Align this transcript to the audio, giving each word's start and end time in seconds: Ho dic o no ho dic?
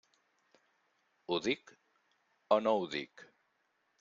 Ho 1.27 1.37
dic 1.49 1.75
o 2.57 2.59
no 2.69 2.75
ho 2.79 2.91
dic? 2.97 3.25